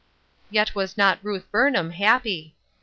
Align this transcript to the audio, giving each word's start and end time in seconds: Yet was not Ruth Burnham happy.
Yet 0.49 0.73
was 0.73 0.97
not 0.97 1.19
Ruth 1.21 1.45
Burnham 1.51 1.91
happy. 1.91 2.55